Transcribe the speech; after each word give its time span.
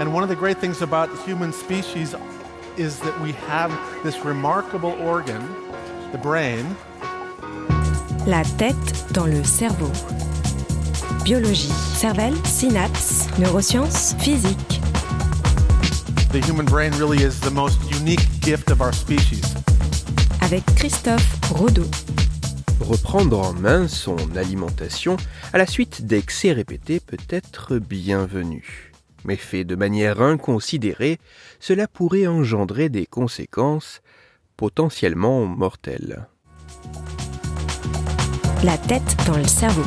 And 0.00 0.12
one 0.12 0.22
of 0.22 0.28
the 0.28 0.36
great 0.36 0.58
things 0.58 0.82
about 0.82 1.10
the 1.10 1.22
human 1.22 1.52
species 1.52 2.14
is 2.76 2.98
that 3.00 3.20
we 3.20 3.32
have 3.48 3.70
this 4.02 4.24
remarkable 4.24 4.92
organ, 5.00 5.42
the 6.10 6.18
brain. 6.18 6.64
La 8.26 8.42
tête 8.56 9.12
dans 9.12 9.26
le 9.26 9.44
cerveau. 9.44 9.90
Biologie, 11.24 11.72
cervelle, 11.94 12.34
synapses, 12.44 13.28
neurosciences, 13.38 14.14
physique. 14.18 14.80
The 16.32 16.40
human 16.40 16.64
brain 16.64 16.92
really 16.98 17.22
is 17.22 17.38
the 17.40 17.50
most 17.50 17.78
unique 17.90 18.26
gift 18.40 18.70
of 18.70 18.80
our 18.80 18.92
species. 18.92 19.54
Avec 20.40 20.64
Christophe 20.74 21.38
Rodeau. 21.52 21.86
Reprendre 22.80 23.38
en 23.38 23.52
main 23.52 23.86
son 23.86 24.16
alimentation 24.36 25.16
à 25.52 25.58
la 25.58 25.66
suite 25.66 26.06
d'excès 26.06 26.52
répétés 26.52 26.98
peut 26.98 27.18
être 27.30 27.78
bienvenu. 27.78 28.91
Mais 29.24 29.36
fait 29.36 29.64
de 29.64 29.76
manière 29.76 30.20
inconsidérée, 30.20 31.18
cela 31.60 31.86
pourrait 31.86 32.26
engendrer 32.26 32.88
des 32.88 33.06
conséquences 33.06 34.02
potentiellement 34.56 35.46
mortelles. 35.46 36.26
La 38.64 38.78
tête 38.78 39.16
dans 39.26 39.36
le 39.36 39.46
cerveau. 39.46 39.82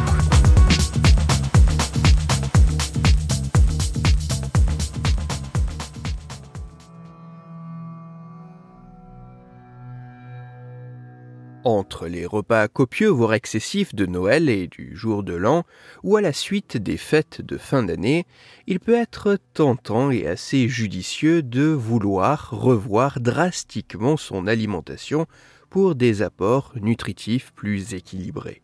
Entre 11.66 12.06
les 12.06 12.28
repas 12.28 12.68
copieux 12.68 13.10
voire 13.10 13.34
excessifs 13.34 13.96
de 13.96 14.06
Noël 14.06 14.50
et 14.50 14.68
du 14.68 14.96
jour 14.96 15.24
de 15.24 15.34
l'an, 15.34 15.64
ou 16.04 16.16
à 16.16 16.22
la 16.22 16.32
suite 16.32 16.78
des 16.78 16.96
fêtes 16.96 17.42
de 17.42 17.58
fin 17.58 17.82
d'année, 17.82 18.28
il 18.68 18.80
peut 18.80 18.94
être 18.94 19.40
tentant 19.56 20.12
et 20.12 20.28
assez 20.28 20.68
judicieux 20.68 21.42
de 21.42 21.64
vouloir 21.64 22.52
revoir 22.52 23.20
drastiquement 23.20 24.16
son 24.16 24.46
alimentation 24.46 25.26
pour 25.72 25.96
des 25.96 26.22
apports 26.22 26.72
nutritifs 26.80 27.52
plus 27.56 27.96
équilibrés. 27.96 28.62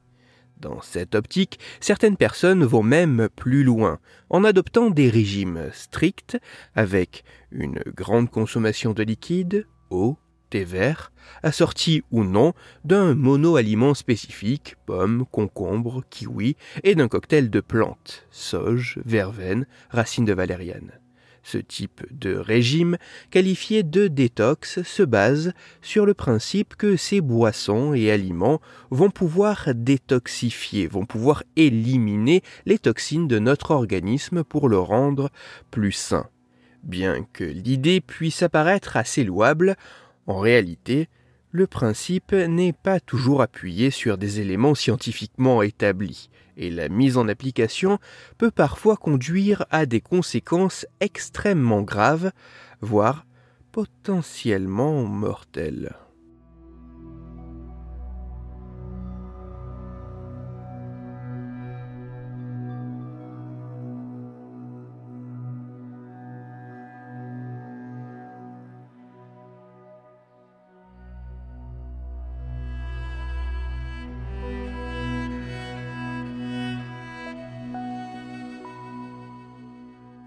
Dans 0.60 0.84
cette 0.84 1.16
optique, 1.16 1.58
certaines 1.80 2.18
personnes 2.18 2.64
vont 2.64 2.84
même 2.84 3.30
plus 3.36 3.64
loin, 3.64 3.98
en 4.30 4.44
adoptant 4.44 4.92
des 4.92 5.10
régimes 5.10 5.72
stricts, 5.74 6.38
avec 6.76 7.24
une 7.50 7.82
grande 7.96 8.30
consommation 8.30 8.94
de 8.94 9.02
liquide, 9.02 9.66
eau, 9.90 10.20
vert, 10.60 11.12
assorti 11.44 12.04
ou 12.12 12.24
non 12.24 12.54
d'un 12.84 13.16
mono-aliment 13.16 13.94
spécifique, 13.94 14.76
pommes, 14.86 15.26
concombres, 15.32 16.04
kiwi, 16.10 16.56
et 16.84 16.96
d'un 16.96 17.08
cocktail 17.08 17.50
de 17.50 17.60
plantes, 17.60 18.28
sauge, 18.32 19.00
verveine, 19.06 19.66
racines 19.90 20.26
de 20.26 20.34
valériane. 20.34 20.92
Ce 21.44 21.58
type 21.58 22.06
de 22.12 22.36
régime, 22.36 22.98
qualifié 23.32 23.82
de 23.82 24.08
détox, 24.08 24.84
se 24.84 25.04
base 25.04 25.54
sur 25.82 26.06
le 26.06 26.14
principe 26.14 26.76
que 26.76 26.96
ces 26.96 27.20
boissons 27.20 27.94
et 27.94 28.12
aliments 28.12 28.62
vont 28.92 29.10
pouvoir 29.10 29.70
détoxifier, 29.74 30.88
vont 30.88 31.06
pouvoir 31.06 31.44
éliminer 31.56 32.44
les 32.68 32.78
toxines 32.78 33.28
de 33.28 33.40
notre 33.40 33.72
organisme 33.72 34.44
pour 34.44 34.70
le 34.70 34.78
rendre 34.78 35.32
plus 35.72 35.94
sain. 35.94 36.28
Bien 36.84 37.26
que 37.34 37.44
l'idée 37.44 38.02
puisse 38.02 38.42
apparaître 38.42 38.98
assez 38.98 39.24
louable, 39.24 39.76
en 40.28 40.40
réalité, 40.40 41.10
le 41.52 41.68
principe 41.68 42.32
n'est 42.32 42.74
pas 42.74 43.00
toujours 43.00 43.42
appuyé 43.42 43.92
sur 43.92 44.18
des 44.18 44.40
éléments 44.40 44.76
scientifiquement 44.76 45.62
établis, 45.62 46.30
et 46.56 46.70
la 46.70 46.90
mise 46.90 47.18
en 47.18 47.28
application 47.28 48.00
peut 48.38 48.52
parfois 48.52 48.96
conduire 48.96 49.66
à 49.70 49.86
des 49.86 50.02
conséquences 50.02 50.86
extrêmement 51.00 51.82
graves, 51.82 52.32
voire 52.82 53.26
potentiellement 53.72 55.04
mortelles. 55.04 55.96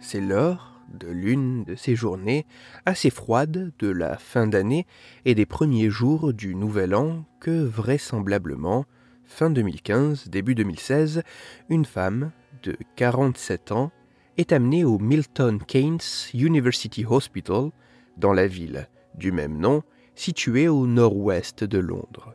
C'est 0.06 0.20
l'heure 0.20 0.82
de 0.92 1.08
l'une 1.08 1.64
de 1.64 1.76
ces 1.76 1.96
journées 1.96 2.44
assez 2.84 3.08
froides 3.08 3.72
de 3.78 3.88
la 3.88 4.18
fin 4.18 4.46
d'année 4.46 4.86
et 5.24 5.34
des 5.34 5.46
premiers 5.46 5.88
jours 5.88 6.34
du 6.34 6.54
nouvel 6.54 6.94
an 6.94 7.24
que 7.40 7.64
vraisemblablement, 7.64 8.84
fin 9.24 9.48
2015, 9.48 10.28
début 10.28 10.54
2016, 10.54 11.22
une 11.70 11.86
femme 11.86 12.32
de 12.62 12.76
47 12.96 13.72
ans 13.72 13.92
est 14.36 14.52
amenée 14.52 14.84
au 14.84 14.98
Milton 14.98 15.58
Keynes 15.58 15.98
University 16.34 17.06
Hospital 17.06 17.70
dans 18.18 18.34
la 18.34 18.46
ville 18.46 18.90
du 19.14 19.32
même 19.32 19.56
nom, 19.56 19.82
située 20.14 20.68
au 20.68 20.86
nord-ouest 20.86 21.64
de 21.64 21.78
Londres. 21.78 22.34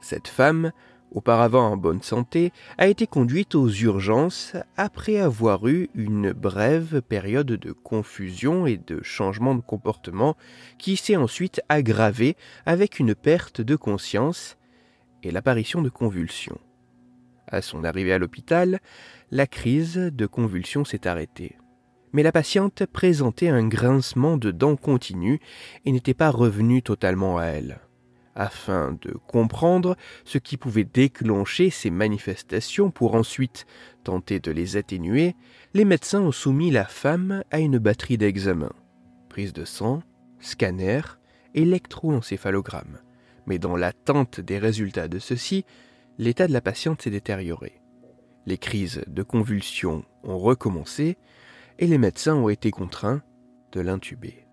Cette 0.00 0.28
femme 0.28 0.70
auparavant 1.10 1.70
en 1.70 1.76
bonne 1.76 2.02
santé, 2.02 2.52
a 2.78 2.86
été 2.86 3.06
conduite 3.06 3.54
aux 3.54 3.68
urgences 3.68 4.54
après 4.76 5.18
avoir 5.18 5.66
eu 5.68 5.88
une 5.94 6.32
brève 6.32 7.02
période 7.02 7.46
de 7.46 7.72
confusion 7.72 8.66
et 8.66 8.76
de 8.76 9.02
changement 9.02 9.54
de 9.54 9.60
comportement 9.60 10.36
qui 10.78 10.96
s'est 10.96 11.16
ensuite 11.16 11.60
aggravée 11.68 12.36
avec 12.66 12.98
une 12.98 13.14
perte 13.14 13.60
de 13.60 13.76
conscience 13.76 14.56
et 15.22 15.30
l'apparition 15.30 15.82
de 15.82 15.90
convulsions. 15.90 16.60
À 17.46 17.62
son 17.62 17.84
arrivée 17.84 18.12
à 18.12 18.18
l'hôpital, 18.18 18.80
la 19.30 19.46
crise 19.46 19.96
de 19.96 20.26
convulsions 20.26 20.84
s'est 20.84 21.06
arrêtée. 21.06 21.56
Mais 22.12 22.22
la 22.22 22.32
patiente 22.32 22.86
présentait 22.86 23.48
un 23.48 23.66
grincement 23.66 24.36
de 24.36 24.50
dents 24.50 24.76
continu 24.76 25.40
et 25.84 25.92
n'était 25.92 26.14
pas 26.14 26.30
revenue 26.30 26.82
totalement 26.82 27.38
à 27.38 27.44
elle. 27.46 27.80
Afin 28.36 28.96
de 29.00 29.12
comprendre 29.26 29.96
ce 30.24 30.38
qui 30.38 30.56
pouvait 30.56 30.84
déclencher 30.84 31.70
ces 31.70 31.90
manifestations 31.90 32.90
pour 32.90 33.14
ensuite 33.14 33.66
tenter 34.04 34.38
de 34.38 34.52
les 34.52 34.76
atténuer, 34.76 35.34
les 35.74 35.84
médecins 35.84 36.20
ont 36.20 36.32
soumis 36.32 36.70
la 36.70 36.84
femme 36.84 37.42
à 37.50 37.58
une 37.58 37.78
batterie 37.78 38.18
d'examens. 38.18 38.72
Prise 39.28 39.52
de 39.52 39.64
sang, 39.64 40.02
scanner, 40.38 41.00
électroencéphalogramme. 41.54 42.98
Mais 43.46 43.58
dans 43.58 43.76
l'attente 43.76 44.40
des 44.40 44.58
résultats 44.58 45.08
de 45.08 45.18
ceux-ci, 45.18 45.64
l'état 46.18 46.46
de 46.46 46.52
la 46.52 46.60
patiente 46.60 47.02
s'est 47.02 47.10
détérioré. 47.10 47.80
Les 48.46 48.58
crises 48.58 49.02
de 49.06 49.22
convulsions 49.22 50.04
ont 50.22 50.38
recommencé 50.38 51.18
et 51.78 51.86
les 51.86 51.98
médecins 51.98 52.34
ont 52.36 52.48
été 52.48 52.70
contraints 52.70 53.22
de 53.72 53.80
l'intuber. 53.80 54.46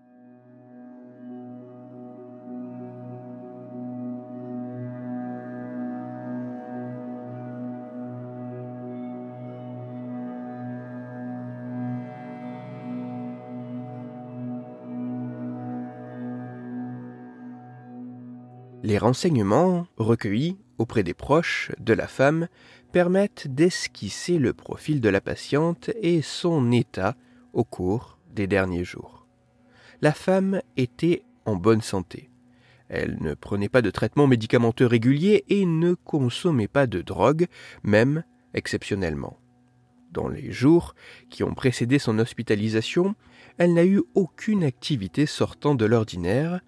Les 18.88 18.96
renseignements 18.96 19.86
recueillis 19.98 20.56
auprès 20.78 21.02
des 21.02 21.12
proches 21.12 21.72
de 21.78 21.92
la 21.92 22.06
femme 22.06 22.48
permettent 22.90 23.46
d'esquisser 23.46 24.38
le 24.38 24.54
profil 24.54 25.02
de 25.02 25.10
la 25.10 25.20
patiente 25.20 25.90
et 26.00 26.22
son 26.22 26.72
état 26.72 27.14
au 27.52 27.64
cours 27.64 28.18
des 28.34 28.46
derniers 28.46 28.84
jours. 28.84 29.26
La 30.00 30.12
femme 30.12 30.62
était 30.78 31.22
en 31.44 31.54
bonne 31.54 31.82
santé. 31.82 32.30
Elle 32.88 33.18
ne 33.20 33.34
prenait 33.34 33.68
pas 33.68 33.82
de 33.82 33.90
traitement 33.90 34.26
médicamenteux 34.26 34.86
régulier 34.86 35.44
et 35.50 35.66
ne 35.66 35.92
consommait 35.92 36.66
pas 36.66 36.86
de 36.86 37.02
drogue, 37.02 37.46
même 37.82 38.24
exceptionnellement. 38.54 39.38
Dans 40.12 40.28
les 40.28 40.50
jours 40.50 40.94
qui 41.28 41.44
ont 41.44 41.52
précédé 41.52 41.98
son 41.98 42.18
hospitalisation, 42.18 43.16
elle 43.58 43.74
n'a 43.74 43.84
eu 43.84 44.00
aucune 44.14 44.64
activité 44.64 45.26
sortant 45.26 45.74
de 45.74 45.84
l'ordinaire, 45.84 46.62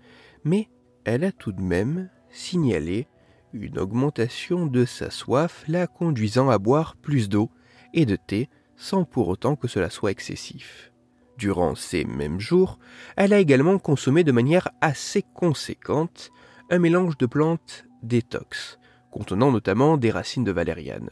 mais 0.44 0.68
elle 1.04 1.24
a 1.24 1.32
tout 1.32 1.52
de 1.52 1.62
même 1.62 2.08
signalé 2.30 3.06
une 3.52 3.78
augmentation 3.78 4.66
de 4.66 4.84
sa 4.84 5.10
soif 5.10 5.64
la 5.66 5.86
conduisant 5.86 6.50
à 6.50 6.58
boire 6.58 6.96
plus 6.96 7.28
d'eau 7.28 7.50
et 7.92 8.06
de 8.06 8.16
thé 8.16 8.48
sans 8.76 9.04
pour 9.04 9.28
autant 9.28 9.56
que 9.56 9.68
cela 9.68 9.90
soit 9.90 10.10
excessif. 10.10 10.92
Durant 11.36 11.74
ces 11.74 12.04
mêmes 12.04 12.40
jours, 12.40 12.78
elle 13.16 13.32
a 13.32 13.38
également 13.38 13.78
consommé 13.78 14.24
de 14.24 14.32
manière 14.32 14.68
assez 14.80 15.22
conséquente 15.22 16.30
un 16.70 16.78
mélange 16.78 17.16
de 17.18 17.26
plantes 17.26 17.86
détox, 18.02 18.78
contenant 19.10 19.50
notamment 19.50 19.96
des 19.96 20.10
racines 20.10 20.44
de 20.44 20.52
valériane. 20.52 21.10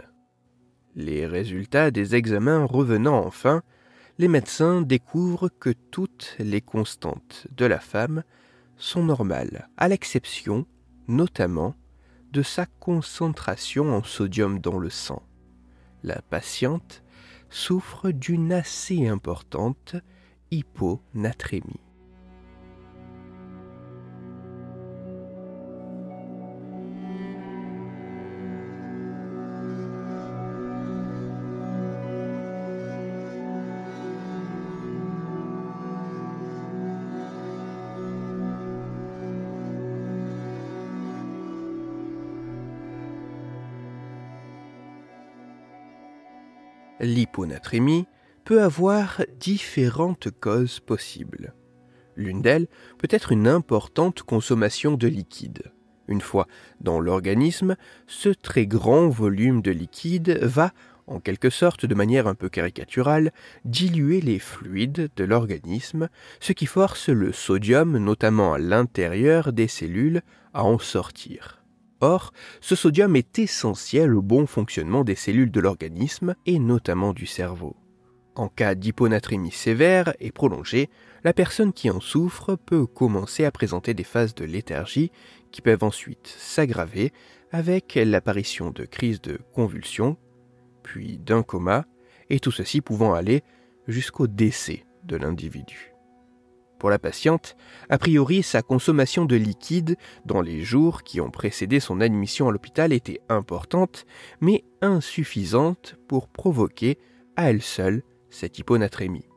Les 0.94 1.26
résultats 1.26 1.90
des 1.90 2.14
examens 2.14 2.64
revenant 2.64 3.25
enfin, 3.25 3.62
les 4.19 4.29
médecins 4.29 4.82
découvrent 4.82 5.49
que 5.49 5.70
toutes 5.70 6.37
les 6.38 6.61
constantes 6.61 7.46
de 7.56 7.67
la 7.67 7.79
femme 7.79 8.23
sont 8.79 9.05
normales, 9.05 9.69
à 9.77 9.89
l'exception, 9.89 10.67
notamment, 11.09 11.75
de 12.33 12.43
sa 12.43 12.67
concentration 12.67 13.95
en 13.95 14.03
sodium 14.03 14.59
dans 14.61 14.79
le 14.79 14.91
sang. 14.91 15.23
La 16.03 16.23
patiente 16.23 17.03
souffre 17.51 18.11
d'une 18.11 18.53
assez 18.53 19.09
importante 19.09 19.97
hyponatrémie. 20.51 21.88
L'hyponatrémie 47.00 48.06
peut 48.45 48.62
avoir 48.62 49.23
différentes 49.39 50.31
causes 50.31 50.81
possibles. 50.81 51.55
L'une 52.17 52.43
d'elles 52.43 52.67
peut 52.99 53.09
être 53.11 53.31
une 53.31 53.47
importante 53.47 54.23
consommation 54.23 54.95
de 54.95 55.06
liquide. 55.06 55.71
Une 56.09 56.21
fois 56.21 56.49
dans 56.81 56.99
l'organisme, 56.99 57.77
ce 58.06 58.31
très 58.31 58.67
grand 58.67 59.09
volume 59.09 59.62
de 59.62 59.71
liquide 59.71 60.39
va, 60.43 60.73
en 61.06 61.21
quelque 61.21 61.50
sorte 61.50 61.87
de 61.87 61.95
manière 61.95 62.27
un 62.27 62.35
peu 62.35 62.49
caricaturale, 62.49 63.33
diluer 63.65 64.21
les 64.21 64.39
fluides 64.39 65.11
de 65.15 65.25
l'organisme, 65.25 66.09
ce 66.41 66.53
qui 66.53 66.67
force 66.67 67.11
le 67.11 67.33
sodium, 67.33 67.99
notamment 67.99 68.55
à 68.55 68.59
l'intérieur 68.59 69.53
des 69.53 69.69
cellules, 69.69 70.23
à 70.55 70.65
en 70.65 70.79
sortir. 70.79 71.58
Or, 72.00 72.33
ce 72.61 72.77
sodium 72.77 73.17
est 73.17 73.39
essentiel 73.39 74.15
au 74.15 74.23
bon 74.23 74.47
fonctionnement 74.47 75.05
des 75.05 75.17
cellules 75.17 75.50
de 75.50 75.61
l'organisme 75.61 76.35
et 76.47 76.59
notamment 76.59 77.12
du 77.12 77.27
cerveau. 77.27 77.77
En 78.37 78.49
cas 78.49 78.77
d'hyponatrémie 78.77 79.50
sévère 79.50 80.15
et 80.21 80.31
prolongée, 80.31 80.91
la 81.25 81.33
personne 81.33 81.73
qui 81.73 81.91
en 81.91 81.99
souffre 81.99 82.55
peut 82.55 82.87
commencer 82.87 83.45
à 83.45 83.50
présenter 83.50 83.95
des 83.95 84.05
phases 84.05 84.35
de 84.37 84.45
léthargie 84.45 85.11
qui 85.50 85.61
peuvent 85.61 85.83
ensuite 85.83 86.29
s'aggraver 86.39 87.12
avec 87.50 87.97
l'apparition 87.97 88.71
de 88.71 88.85
crises 88.85 89.21
de 89.21 89.41
convulsions, 89.53 90.17
puis 90.85 91.19
d'un 91.19 91.43
coma, 91.43 91.87
et 92.31 92.39
tout 92.39 92.53
ceci 92.53 92.81
pouvant 92.81 93.15
aller 93.15 93.43
jusqu'au 93.89 94.29
décès 94.29 94.85
de 95.03 95.17
l'individu. 95.17 95.98
Pour 96.79 96.91
la 96.91 96.99
patiente, 96.99 97.57
a 97.89 97.99
priori, 97.99 98.43
sa 98.43 98.63
consommation 98.63 99.25
de 99.25 99.35
liquide 99.35 99.97
dans 100.25 100.41
les 100.41 100.63
jours 100.63 101.03
qui 101.03 101.21
ont 101.21 101.31
précédé 101.31 101.81
son 101.81 102.01
admission 102.01 102.49
à 102.49 102.53
l'hôpital 102.53 102.93
était 102.93 103.21
importante, 103.29 104.07
mais 104.41 104.65
insuffisante 104.81 105.97
pour 106.07 106.29
provoquer 106.29 106.99
à 107.37 107.51
elle 107.51 107.63
seule 107.63 108.03
cette 108.31 108.59
hyponatrémie. 108.59 109.29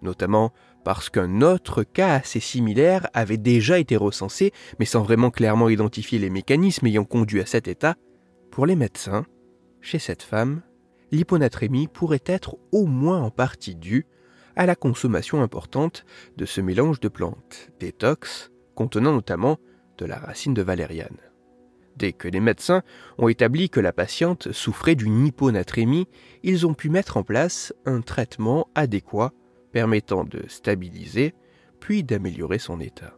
Notamment 0.00 0.52
parce 0.84 1.10
qu'un 1.10 1.42
autre 1.42 1.82
cas 1.82 2.14
assez 2.14 2.40
similaire 2.40 3.08
avait 3.12 3.38
déjà 3.38 3.78
été 3.78 3.96
recensé, 3.96 4.52
mais 4.78 4.84
sans 4.84 5.02
vraiment 5.02 5.30
clairement 5.30 5.68
identifier 5.68 6.18
les 6.18 6.30
mécanismes 6.30 6.86
ayant 6.86 7.04
conduit 7.04 7.40
à 7.40 7.46
cet 7.46 7.66
état. 7.68 7.96
Pour 8.50 8.66
les 8.66 8.76
médecins, 8.76 9.26
chez 9.80 9.98
cette 9.98 10.22
femme, 10.22 10.62
l'hyponatrémie 11.10 11.88
pourrait 11.88 12.22
être 12.24 12.56
au 12.72 12.86
moins 12.86 13.20
en 13.20 13.30
partie 13.30 13.74
due 13.74 14.06
à 14.56 14.66
la 14.66 14.74
consommation 14.74 15.42
importante 15.42 16.04
de 16.36 16.46
ce 16.46 16.60
mélange 16.60 17.00
de 17.00 17.08
plantes 17.08 17.70
détox 17.78 18.50
contenant 18.74 19.12
notamment 19.12 19.58
de 19.98 20.06
la 20.06 20.18
racine 20.18 20.54
de 20.54 20.62
valériane. 20.62 21.18
Dès 21.96 22.12
que 22.12 22.28
les 22.28 22.40
médecins 22.40 22.82
ont 23.16 23.28
établi 23.28 23.70
que 23.70 23.80
la 23.80 23.92
patiente 23.92 24.52
souffrait 24.52 24.94
d'une 24.94 25.26
hyponatrémie, 25.26 26.08
ils 26.42 26.66
ont 26.66 26.74
pu 26.74 26.90
mettre 26.90 27.16
en 27.16 27.22
place 27.22 27.72
un 27.86 28.02
traitement 28.02 28.68
adéquat 28.74 29.32
permettant 29.72 30.24
de 30.24 30.42
stabiliser 30.48 31.34
puis 31.80 32.02
d'améliorer 32.02 32.58
son 32.58 32.80
état. 32.80 33.16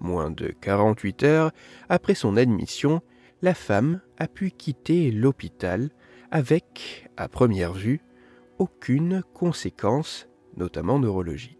Moins 0.00 0.30
de 0.30 0.48
48 0.60 1.22
heures 1.24 1.50
après 1.88 2.14
son 2.14 2.36
admission, 2.36 3.00
la 3.42 3.54
femme 3.54 4.00
a 4.16 4.28
pu 4.28 4.50
quitter 4.50 5.10
l'hôpital 5.10 5.90
avec, 6.30 7.08
à 7.16 7.28
première 7.28 7.72
vue, 7.72 8.00
aucune 8.58 9.22
conséquence 9.34 10.28
notamment 10.58 10.98
neurologiques. 10.98 11.58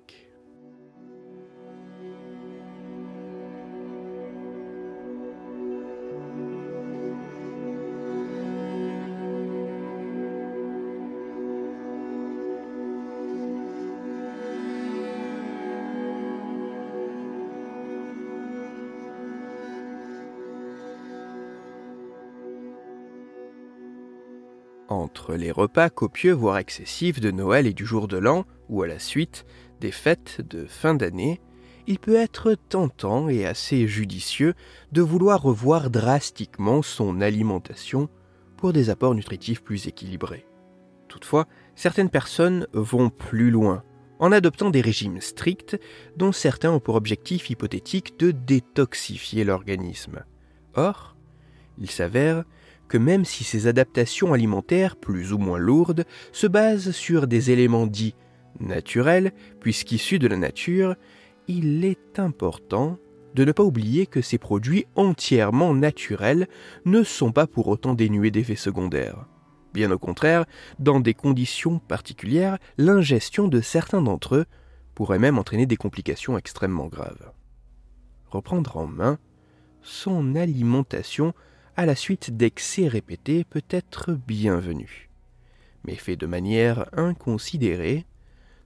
Entre 24.90 25.34
les 25.34 25.52
repas 25.52 25.90
copieux 25.90 26.32
voire 26.32 26.58
excessifs 26.58 27.20
de 27.20 27.30
Noël 27.30 27.66
et 27.66 27.74
du 27.74 27.84
jour 27.86 28.08
de 28.08 28.16
l'an, 28.16 28.46
ou 28.68 28.82
à 28.82 28.86
la 28.86 28.98
suite 28.98 29.44
des 29.80 29.92
fêtes 29.92 30.40
de 30.48 30.66
fin 30.66 30.94
d'année, 30.94 31.40
il 31.86 31.98
peut 31.98 32.16
être 32.16 32.54
tentant 32.68 33.28
et 33.28 33.46
assez 33.46 33.88
judicieux 33.88 34.54
de 34.92 35.00
vouloir 35.00 35.42
revoir 35.42 35.90
drastiquement 35.90 36.82
son 36.82 37.20
alimentation 37.20 38.08
pour 38.56 38.72
des 38.72 38.90
apports 38.90 39.14
nutritifs 39.14 39.62
plus 39.62 39.86
équilibrés. 39.86 40.44
Toutefois, 41.08 41.46
certaines 41.74 42.10
personnes 42.10 42.66
vont 42.74 43.08
plus 43.08 43.50
loin 43.50 43.82
en 44.18 44.32
adoptant 44.32 44.70
des 44.70 44.80
régimes 44.80 45.20
stricts 45.20 45.78
dont 46.16 46.32
certains 46.32 46.72
ont 46.72 46.80
pour 46.80 46.96
objectif 46.96 47.50
hypothétique 47.50 48.18
de 48.18 48.32
détoxifier 48.32 49.44
l'organisme. 49.44 50.24
Or, 50.74 51.16
il 51.78 51.90
s'avère 51.90 52.44
que 52.88 52.98
même 52.98 53.24
si 53.24 53.44
ces 53.44 53.66
adaptations 53.66 54.32
alimentaires 54.32 54.96
plus 54.96 55.32
ou 55.32 55.38
moins 55.38 55.58
lourdes 55.58 56.04
se 56.32 56.46
basent 56.46 56.90
sur 56.90 57.26
des 57.26 57.50
éléments 57.50 57.86
dits 57.86 58.14
naturels, 58.60 59.32
puisqu'issus 59.60 60.18
de 60.18 60.28
la 60.28 60.36
nature, 60.36 60.94
il 61.46 61.84
est 61.84 62.18
important 62.18 62.98
de 63.34 63.44
ne 63.44 63.52
pas 63.52 63.62
oublier 63.62 64.06
que 64.06 64.20
ces 64.20 64.38
produits 64.38 64.86
entièrement 64.96 65.74
naturels 65.74 66.48
ne 66.84 67.02
sont 67.02 67.32
pas 67.32 67.46
pour 67.46 67.68
autant 67.68 67.94
dénués 67.94 68.30
d'effets 68.30 68.56
secondaires. 68.56 69.26
Bien 69.74 69.90
au 69.90 69.98
contraire, 69.98 70.44
dans 70.78 71.00
des 71.00 71.14
conditions 71.14 71.78
particulières, 71.78 72.58
l'ingestion 72.78 73.48
de 73.48 73.60
certains 73.60 74.02
d'entre 74.02 74.36
eux 74.36 74.44
pourrait 74.94 75.18
même 75.18 75.38
entraîner 75.38 75.66
des 75.66 75.76
complications 75.76 76.38
extrêmement 76.38 76.86
graves. 76.86 77.32
Reprendre 78.26 78.76
en 78.76 78.86
main 78.86 79.18
son 79.82 80.34
alimentation 80.34 81.32
à 81.76 81.86
la 81.86 81.94
suite 81.94 82.36
d'excès 82.36 82.88
répétés 82.88 83.44
peut 83.44 83.62
être 83.70 84.12
bienvenu. 84.12 85.08
Mais 85.84 85.94
fait 85.94 86.16
de 86.16 86.26
manière 86.26 86.86
inconsidérée, 86.92 88.04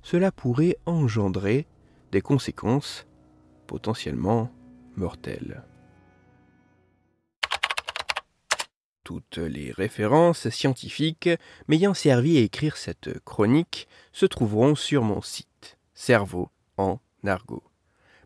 cela 0.03 0.33
pourrait 0.33 0.77
engendrer 0.87 1.67
des 2.11 2.21
conséquences 2.21 3.07
potentiellement 3.67 4.51
mortelles. 4.97 5.63
Toutes 9.05 9.39
les 9.39 9.73
références 9.73 10.49
scientifiques 10.49 11.31
m'ayant 11.67 11.95
servi 11.95 12.39
à 12.39 12.41
écrire 12.41 12.77
cette 12.77 13.19
chronique 13.25 13.89
se 14.13 14.27
trouveront 14.27 14.75
sur 14.75 15.03
mon 15.03 15.23
site 15.23 15.79
Cerveau 15.95 16.51
en 16.77 17.01
argot 17.25 17.72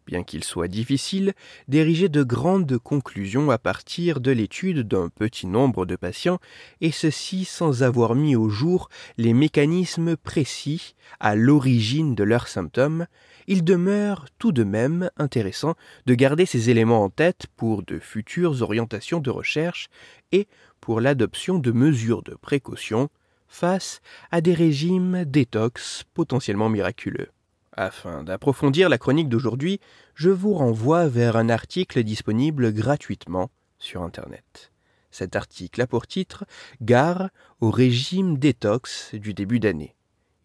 bien 0.07 0.23
qu'il 0.23 0.45
soit 0.45 0.69
difficile, 0.69 1.35
d'ériger 1.69 2.09
de 2.09 2.23
grandes 2.23 2.79
conclusions 2.79 3.51
à 3.51 3.59
partir 3.59 4.21
de 4.21 4.31
l'étude 4.31 4.87
d'un 4.87 5.09
petit 5.09 5.47
nombre 5.47 5.85
de 5.85 5.97
patients, 5.97 6.39
et 6.81 6.93
ceci 6.93 7.45
sans 7.45 7.83
avoir 7.83 8.15
mis 8.15 8.37
au 8.37 8.49
jour 8.49 8.89
les 9.19 9.35
mécanismes 9.35 10.17
précis 10.17 10.95
à 11.21 11.35
l'origine 11.35 12.15
de 12.15 12.25
leurs 12.25 12.49
symptômes, 12.49 13.07
il 13.49 13.65
demeure 13.65 14.27
tout 14.39 14.53
de 14.53 14.65
même 14.65 15.11
intéressant 15.17 15.75
de 16.07 16.15
garder 16.15 16.47
ces 16.47 16.71
éléments 16.71 17.05
en 17.05 17.11
tête 17.11 17.47
pour 17.57 17.83
de 17.83 17.99
futures 17.99 18.63
orientations 18.63 19.21
de 19.21 19.31
recherche 19.31 19.89
et 20.33 20.49
pour 20.81 21.01
l'adoption 21.01 21.59
de 21.59 21.73
mesures 21.73 22.23
de 22.23 22.35
précaution 22.35 23.09
face 23.49 24.01
à 24.31 24.41
des 24.41 24.55
régimes 24.55 25.25
détox 25.25 26.05
potentiellement 26.15 26.69
miraculeux. 26.69 27.31
Afin 27.79 28.25
d'approfondir 28.25 28.89
la 28.89 28.97
chronique 28.97 29.29
d'aujourd'hui, 29.29 29.81
je 30.15 30.31
vous 30.31 30.55
renvoie 30.55 31.09
vers 31.09 31.37
un 31.37 31.51
article 31.51 32.03
disponible 32.03 32.73
gratuitement 32.73 33.51
sur 33.79 34.03
Internet. 34.03 34.73
Cet 35.11 35.37
article 35.37 35.83
a 35.83 35.87
pour 35.87 36.07
titre 36.07 36.47
Gare 36.81 37.29
au 37.61 37.71
régime 37.71 38.39
détox 38.39 39.15
du 39.15 39.35
début 39.35 39.61
d'année. 39.61 39.95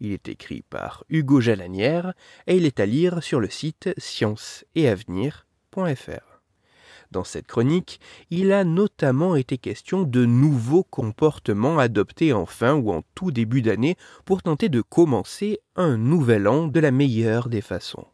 Il 0.00 0.12
est 0.12 0.28
écrit 0.28 0.62
par 0.68 1.04
Hugo 1.08 1.40
Jalanière 1.40 2.12
et 2.46 2.56
il 2.56 2.66
est 2.66 2.80
à 2.80 2.86
lire 2.86 3.22
sur 3.22 3.40
le 3.40 3.48
site 3.48 3.94
scienceetavenir.fr. 3.96 6.31
Dans 7.12 7.24
cette 7.24 7.46
chronique, 7.46 8.00
il 8.30 8.52
a 8.52 8.64
notamment 8.64 9.36
été 9.36 9.58
question 9.58 10.02
de 10.02 10.24
nouveaux 10.24 10.82
comportements 10.82 11.78
adoptés 11.78 12.32
en 12.32 12.46
fin 12.46 12.74
ou 12.74 12.90
en 12.90 13.02
tout 13.14 13.30
début 13.30 13.60
d'année 13.60 13.96
pour 14.24 14.42
tenter 14.42 14.70
de 14.70 14.80
commencer 14.80 15.60
un 15.76 15.98
nouvel 15.98 16.48
an 16.48 16.68
de 16.68 16.80
la 16.80 16.90
meilleure 16.90 17.50
des 17.50 17.60
façons. 17.60 18.06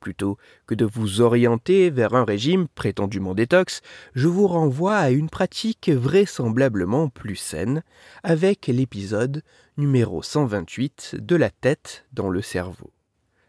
Plutôt 0.00 0.36
que 0.66 0.74
de 0.74 0.84
vous 0.84 1.20
orienter 1.20 1.90
vers 1.90 2.14
un 2.14 2.24
régime 2.24 2.66
prétendument 2.66 3.36
détox, 3.36 3.82
je 4.16 4.26
vous 4.26 4.48
renvoie 4.48 4.96
à 4.96 5.10
une 5.10 5.30
pratique 5.30 5.88
vraisemblablement 5.88 7.10
plus 7.10 7.36
saine 7.36 7.84
avec 8.24 8.66
l'épisode 8.66 9.44
numéro 9.76 10.24
128 10.24 11.18
de 11.20 11.36
la 11.36 11.50
tête 11.50 12.04
dans 12.12 12.30
le 12.30 12.42
cerveau. 12.42 12.93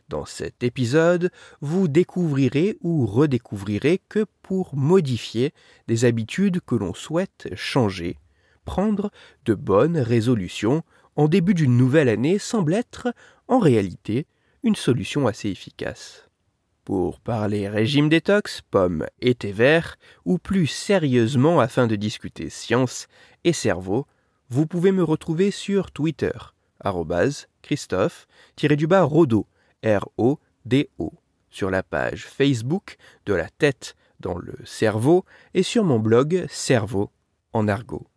Dans 0.07 0.25
cet 0.25 0.61
épisode, 0.61 1.31
vous 1.61 1.87
découvrirez 1.87 2.77
ou 2.81 3.07
redécouvrirez 3.07 3.99
que 4.07 4.25
pour 4.43 4.75
modifier 4.75 5.51
des 5.87 6.05
habitudes 6.05 6.61
que 6.61 6.75
l'on 6.75 6.93
souhaite 6.93 7.49
changer, 7.55 8.19
prendre 8.65 9.09
de 9.45 9.55
bonnes 9.55 9.97
résolutions 9.97 10.83
en 11.15 11.27
début 11.27 11.55
d'une 11.55 11.75
nouvelle 11.77 12.09
année 12.09 12.37
semble 12.37 12.73
être, 12.73 13.07
en 13.47 13.57
réalité, 13.57 14.27
une 14.63 14.75
solution 14.75 15.25
assez 15.27 15.49
efficace. 15.49 16.29
Pour 16.83 17.19
parler 17.19 17.67
régime 17.67 18.09
détox, 18.09 18.61
pommes 18.69 19.07
et 19.21 19.33
thé 19.33 19.51
vert, 19.51 19.97
ou 20.23 20.37
plus 20.37 20.67
sérieusement 20.67 21.59
afin 21.59 21.87
de 21.87 21.95
discuter 21.95 22.51
science 22.51 23.07
et 23.43 23.53
cerveau, 23.53 24.05
vous 24.49 24.67
pouvez 24.67 24.91
me 24.91 25.03
retrouver 25.03 25.49
sur 25.49 25.91
Twitter, 25.91 26.29
Christophe-Rodo, 27.63 29.47
Sur 31.49 31.69
la 31.69 31.83
page 31.83 32.25
Facebook 32.25 32.97
de 33.25 33.33
la 33.33 33.49
tête 33.49 33.95
dans 34.19 34.37
le 34.37 34.55
cerveau 34.65 35.25
et 35.53 35.63
sur 35.63 35.83
mon 35.83 35.99
blog 35.99 36.45
Cerveau 36.49 37.11
en 37.53 37.67
argot. 37.67 38.07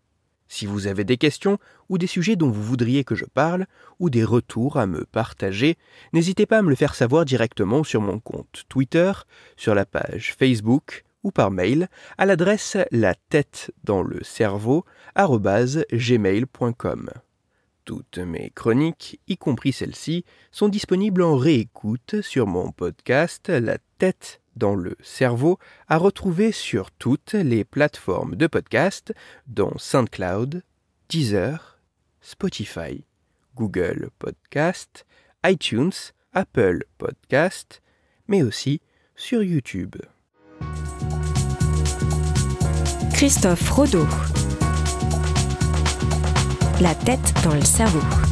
Si 0.49 0.65
vous 0.65 0.87
avez 0.87 1.05
des 1.05 1.19
questions 1.19 1.59
ou 1.91 1.99
des 1.99 2.07
sujets 2.07 2.37
dont 2.37 2.51
vous 2.51 2.63
voudriez 2.63 3.05
que 3.05 3.15
je 3.15 3.27
parle 3.27 3.67
ou 4.01 4.09
des 4.09 4.25
retours 4.25 4.79
à 4.79 4.87
me 4.87 5.05
partager, 5.05 5.77
n'hésitez 6.13 6.47
pas 6.47 6.59
à 6.59 6.63
me 6.63 6.71
le 6.71 6.77
faire 6.77 6.95
savoir 6.95 7.27
directement 7.27 7.85
sur 7.85 8.01
mon 8.01 8.19
compte 8.19 8.65
Twitter, 8.69 9.13
sur 9.57 9.75
la 9.75 9.85
page 9.85 10.35
Facebook 10.39 11.05
ou 11.23 11.31
par 11.31 11.51
mail 11.51 11.89
à 12.17 12.25
l'adresse 12.25 12.79
la 12.91 13.15
tête 13.15 13.71
dans 13.85 14.03
le 14.03 14.25
cerveau 14.25 14.85
gmail.com. 15.93 17.11
Toutes 17.89 18.19
mes 18.19 18.51
chroniques, 18.51 19.19
y 19.29 19.39
compris 19.39 19.73
celle-ci, 19.73 20.27
sont 20.53 20.69
disponibles 20.69 21.23
en 21.23 21.39
réécoute 21.39 22.21
sur 22.21 22.47
mon 22.47 22.71
podcast 22.71 23.49
La 23.49 23.79
tête 23.97 24.43
dans 24.57 24.75
le 24.75 24.95
cerveau, 25.01 25.59
à 25.87 25.97
retrouver 25.97 26.53
sur 26.53 26.91
toutes 26.91 27.33
les 27.33 27.65
plateformes 27.65 28.37
de 28.37 28.47
podcast, 28.47 29.15
dont 29.47 29.73
SoundCloud, 29.79 30.63
Deezer, 31.09 31.81
Spotify, 32.21 33.07
Google 33.57 34.11
Podcast, 34.19 35.07
iTunes, 35.47 36.13
Apple 36.35 36.85
Podcast, 36.99 37.81
mais 38.27 38.43
aussi 38.43 38.83
sur 39.17 39.43
YouTube. 39.43 39.97
Christophe 43.15 43.71
Rodeau. 43.71 44.07
La 46.81 46.95
tête 46.95 47.35
dans 47.43 47.55
le 47.55 47.63
cerveau. 47.63 48.28